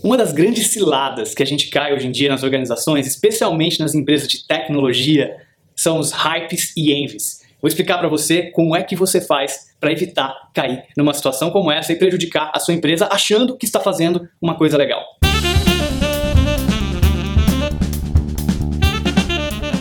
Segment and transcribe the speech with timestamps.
[0.00, 3.94] Uma das grandes ciladas que a gente cai hoje em dia nas organizações, especialmente nas
[3.94, 5.36] empresas de tecnologia,
[5.76, 7.42] são os hypes e envies.
[7.60, 11.70] Vou explicar para você como é que você faz para evitar cair numa situação como
[11.70, 15.04] essa e prejudicar a sua empresa achando que está fazendo uma coisa legal.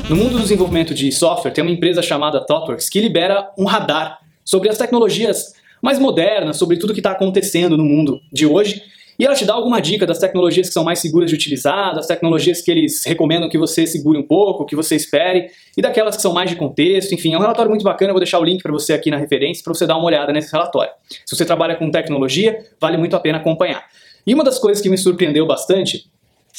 [0.09, 4.19] No mundo do desenvolvimento de software, tem uma empresa chamada ThoughtWorks que libera um radar
[4.43, 8.83] sobre as tecnologias mais modernas, sobre tudo que está acontecendo no mundo de hoje
[9.21, 12.07] e ela te dá alguma dica das tecnologias que são mais seguras de utilizar, das
[12.07, 16.23] tecnologias que eles recomendam que você segure um pouco, que você espere, e daquelas que
[16.23, 17.13] são mais de contexto.
[17.13, 18.09] Enfim, é um relatório muito bacana.
[18.09, 20.33] Eu vou deixar o link para você aqui na referência para você dar uma olhada
[20.33, 20.91] nesse relatório.
[21.23, 23.85] Se você trabalha com tecnologia, vale muito a pena acompanhar.
[24.25, 26.09] E uma das coisas que me surpreendeu bastante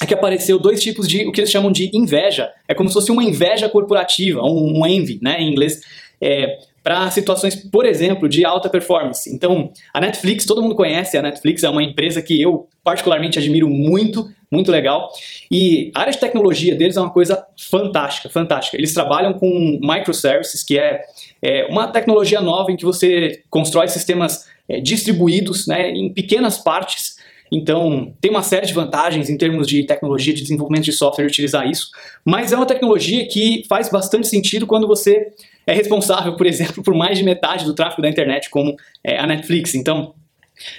[0.00, 2.48] é que apareceu dois tipos de o que eles chamam de inveja.
[2.68, 5.80] É como se fosse uma inveja corporativa, um, envy, né, em inglês.
[6.20, 9.32] É, para situações, por exemplo, de alta performance.
[9.32, 13.68] Então, a Netflix, todo mundo conhece, a Netflix é uma empresa que eu particularmente admiro
[13.68, 15.08] muito, muito legal.
[15.50, 18.76] E a área de tecnologia deles é uma coisa fantástica, fantástica.
[18.76, 21.02] Eles trabalham com microservices, que é,
[21.40, 27.16] é uma tecnologia nova em que você constrói sistemas é, distribuídos né, em pequenas partes
[27.54, 31.68] então, tem uma série de vantagens em termos de tecnologia de desenvolvimento de software utilizar
[31.68, 31.90] isso,
[32.24, 35.26] mas é uma tecnologia que faz bastante sentido quando você
[35.66, 39.26] é responsável, por exemplo, por mais de metade do tráfego da internet, como é, a
[39.26, 39.74] Netflix.
[39.74, 40.14] Então,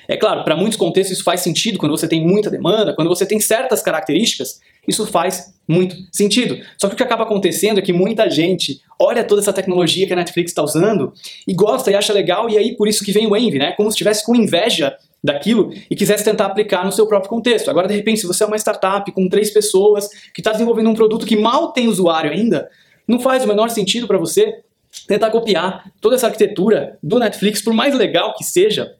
[0.07, 3.23] é claro, para muitos contextos isso faz sentido quando você tem muita demanda, quando você
[3.23, 6.57] tem certas características, isso faz muito sentido.
[6.77, 10.13] Só que o que acaba acontecendo é que muita gente olha toda essa tecnologia que
[10.13, 11.13] a Netflix está usando
[11.47, 13.73] e gosta e acha legal, e aí por isso que vem o envy, né?
[13.73, 17.69] Como se estivesse com inveja daquilo e quisesse tentar aplicar no seu próprio contexto.
[17.69, 20.93] Agora, de repente, se você é uma startup com três pessoas que está desenvolvendo um
[20.93, 22.69] produto que mal tem usuário ainda,
[23.07, 24.61] não faz o menor sentido para você
[25.07, 28.95] tentar copiar toda essa arquitetura do Netflix, por mais legal que seja,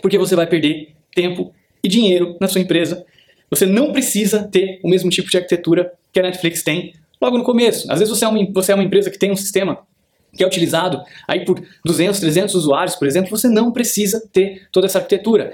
[0.00, 1.52] porque você vai perder tempo
[1.82, 3.04] e dinheiro na sua empresa.
[3.50, 7.44] Você não precisa ter o mesmo tipo de arquitetura que a Netflix tem logo no
[7.44, 7.90] começo.
[7.90, 9.78] Às vezes você é uma, você é uma empresa que tem um sistema
[10.36, 14.86] que é utilizado aí por 200, 300 usuários, por exemplo, você não precisa ter toda
[14.86, 15.52] essa arquitetura.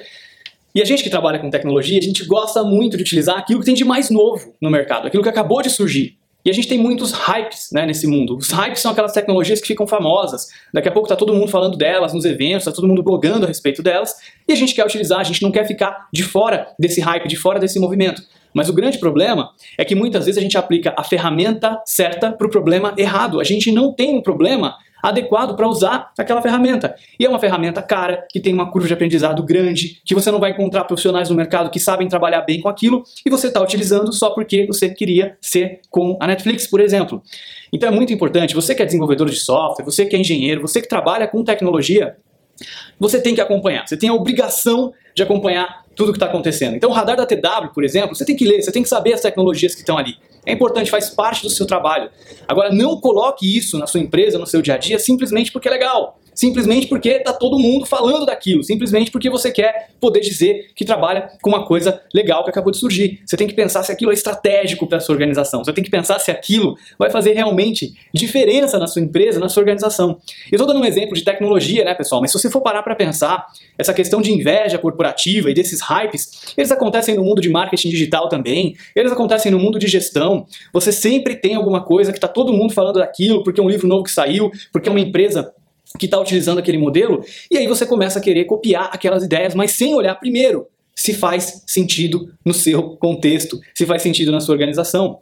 [0.74, 3.66] E a gente que trabalha com tecnologia, a gente gosta muito de utilizar aquilo que
[3.66, 6.18] tem de mais novo no mercado, aquilo que acabou de surgir.
[6.44, 8.36] E a gente tem muitos hypes né, nesse mundo.
[8.36, 10.48] Os hypes são aquelas tecnologias que ficam famosas.
[10.74, 13.48] Daqui a pouco está todo mundo falando delas nos eventos, está todo mundo blogando a
[13.48, 14.14] respeito delas.
[14.46, 17.36] E a gente quer utilizar, a gente não quer ficar de fora desse hype, de
[17.36, 18.22] fora desse movimento.
[18.54, 22.46] Mas o grande problema é que muitas vezes a gente aplica a ferramenta certa para
[22.46, 23.40] o problema errado.
[23.40, 26.94] A gente não tem um problema adequado para usar aquela ferramenta.
[27.20, 30.40] E é uma ferramenta cara, que tem uma curva de aprendizado grande, que você não
[30.40, 34.10] vai encontrar profissionais no mercado que sabem trabalhar bem com aquilo, e você está utilizando
[34.14, 37.22] só porque você queria ser com a Netflix, por exemplo.
[37.70, 40.80] Então é muito importante, você que é desenvolvedor de software, você que é engenheiro, você
[40.80, 42.16] que trabalha com tecnologia,
[42.98, 46.74] você tem que acompanhar, você tem a obrigação de acompanhar tudo o que está acontecendo.
[46.74, 49.12] Então, o radar da TW, por exemplo, você tem que ler, você tem que saber
[49.12, 50.16] as tecnologias que estão ali.
[50.44, 52.10] É importante, faz parte do seu trabalho.
[52.46, 55.70] Agora, não coloque isso na sua empresa, no seu dia a dia, simplesmente porque é
[55.70, 60.84] legal simplesmente porque está todo mundo falando daquilo, simplesmente porque você quer poder dizer que
[60.84, 63.20] trabalha com uma coisa legal que acabou de surgir.
[63.24, 66.18] Você tem que pensar se aquilo é estratégico para sua organização, você tem que pensar
[66.18, 70.18] se aquilo vai fazer realmente diferença na sua empresa, na sua organização.
[70.50, 72.94] Eu estou dando um exemplo de tecnologia, né, pessoal, mas se você for parar para
[72.94, 73.46] pensar,
[73.78, 78.28] essa questão de inveja corporativa e desses hypes, eles acontecem no mundo de marketing digital
[78.28, 80.46] também, eles acontecem no mundo de gestão.
[80.72, 83.86] Você sempre tem alguma coisa que está todo mundo falando daquilo, porque é um livro
[83.86, 85.52] novo que saiu, porque é uma empresa
[85.98, 89.72] que está utilizando aquele modelo, e aí você começa a querer copiar aquelas ideias, mas
[89.72, 95.20] sem olhar primeiro se faz sentido no seu contexto, se faz sentido na sua organização.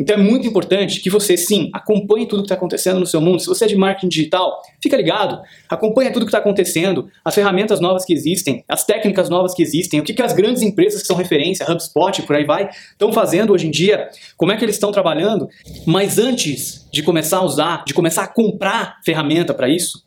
[0.00, 3.38] Então é muito importante que você, sim, acompanhe tudo que está acontecendo no seu mundo.
[3.38, 5.38] Se você é de marketing digital, fica ligado,
[5.68, 10.00] acompanhe tudo que está acontecendo, as ferramentas novas que existem, as técnicas novas que existem,
[10.00, 13.52] o que, que as grandes empresas que são referência, HubSpot, por aí vai, estão fazendo
[13.52, 14.08] hoje em dia,
[14.38, 15.48] como é que eles estão trabalhando.
[15.86, 20.02] Mas antes de começar a usar, de começar a comprar ferramenta para isso,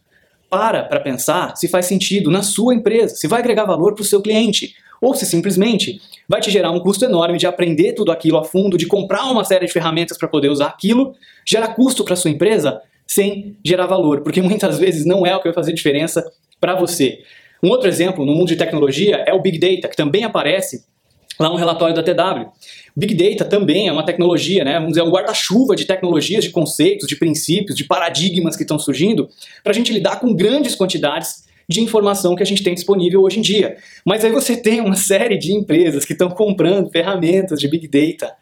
[0.54, 4.06] para para pensar se faz sentido na sua empresa, se vai agregar valor para o
[4.06, 6.00] seu cliente, ou se simplesmente
[6.30, 9.44] vai te gerar um custo enorme de aprender tudo aquilo a fundo, de comprar uma
[9.44, 14.22] série de ferramentas para poder usar aquilo, gera custo para sua empresa sem gerar valor,
[14.22, 16.24] porque muitas vezes não é o que vai fazer diferença
[16.60, 17.24] para você.
[17.64, 20.86] Um outro exemplo no mundo de tecnologia é o Big Data, que também aparece
[21.40, 22.52] lá no relatório da TW.
[22.96, 24.74] Big Data também é uma tecnologia, né?
[24.76, 29.28] vamos dizer, um guarda-chuva de tecnologias, de conceitos, de princípios, de paradigmas que estão surgindo
[29.64, 33.40] para a gente lidar com grandes quantidades de informação que a gente tem disponível hoje
[33.40, 33.78] em dia.
[34.06, 38.34] Mas aí você tem uma série de empresas que estão comprando ferramentas de Big Data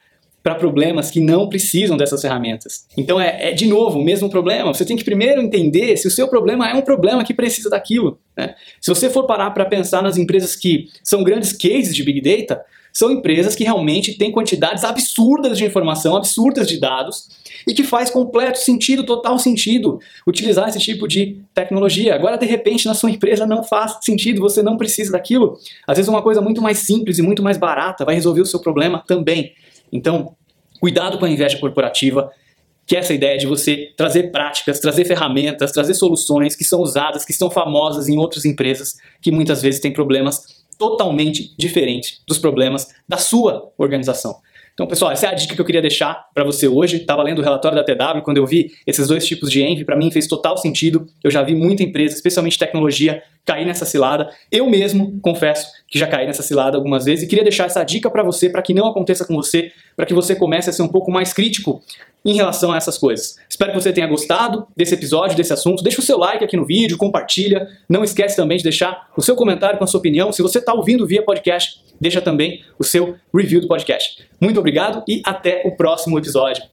[0.43, 2.88] para problemas que não precisam dessas ferramentas.
[2.97, 4.73] Então é, é, de novo o mesmo problema.
[4.73, 8.19] Você tem que primeiro entender se o seu problema é um problema que precisa daquilo.
[8.35, 8.55] Né?
[8.79, 12.63] Se você for parar para pensar nas empresas que são grandes cases de Big Data,
[12.93, 17.29] são empresas que realmente têm quantidades absurdas de informação, absurdas de dados,
[17.67, 22.15] e que faz completo sentido, total sentido, utilizar esse tipo de tecnologia.
[22.15, 25.57] Agora, de repente, na sua empresa não faz sentido, você não precisa daquilo.
[25.88, 28.59] Às vezes, uma coisa muito mais simples e muito mais barata vai resolver o seu
[28.59, 29.53] problema também.
[29.91, 30.35] Então,
[30.79, 32.31] cuidado com a inveja corporativa,
[32.85, 37.23] que é essa ideia de você trazer práticas, trazer ferramentas, trazer soluções que são usadas,
[37.23, 42.87] que são famosas em outras empresas que muitas vezes têm problemas totalmente diferentes dos problemas
[43.07, 44.37] da sua organização.
[44.73, 46.97] Então, pessoal, essa é a dica que eu queria deixar para você hoje.
[46.97, 49.95] Estava lendo o relatório da TW, quando eu vi esses dois tipos de envy, para
[49.95, 51.05] mim fez total sentido.
[51.23, 54.31] Eu já vi muita empresa, especialmente tecnologia, cair nessa cilada.
[54.51, 58.09] Eu mesmo, confesso, que já caí nessa cilada algumas vezes e queria deixar essa dica
[58.09, 60.87] para você, para que não aconteça com você, para que você comece a ser um
[60.87, 61.83] pouco mais crítico
[62.23, 63.35] em relação a essas coisas.
[63.50, 65.83] Espero que você tenha gostado desse episódio, desse assunto.
[65.83, 67.68] Deixa o seu like aqui no vídeo, compartilha.
[67.89, 70.31] Não esquece também de deixar o seu comentário com a sua opinião.
[70.31, 74.23] Se você está ouvindo via podcast, deixa também o seu review do podcast.
[74.39, 76.63] Muito obrigado e até o próximo episódio.